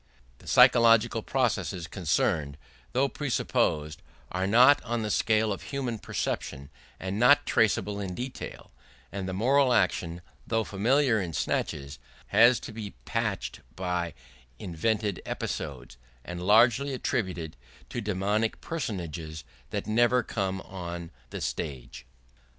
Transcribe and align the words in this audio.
The 0.39 0.47
physiological 0.47 1.21
processes 1.21 1.85
concerned, 1.85 2.57
though 2.91 3.07
presupposed, 3.07 4.01
are 4.31 4.47
not 4.47 4.83
on 4.83 5.03
the 5.03 5.11
scale 5.11 5.53
of 5.53 5.61
human 5.61 5.99
perception 5.99 6.71
and 6.99 7.19
not 7.19 7.45
traceable 7.45 7.99
in 7.99 8.15
detail; 8.15 8.71
and 9.11 9.27
the 9.29 9.33
moral 9.33 9.71
action, 9.73 10.23
though 10.47 10.63
familiar 10.63 11.21
in 11.21 11.33
snatches, 11.33 11.99
has 12.29 12.59
to 12.61 12.71
be 12.71 12.95
patched 13.05 13.59
by 13.75 14.15
invented 14.57 15.21
episodes, 15.23 15.97
and 16.25 16.41
largely 16.41 16.95
attributed 16.95 17.55
to 17.89 18.01
daemonic 18.01 18.59
personages 18.59 19.43
that 19.69 19.85
never 19.85 20.23
come 20.23 20.61
on 20.61 21.11
the 21.29 21.41
stage. 21.41 22.07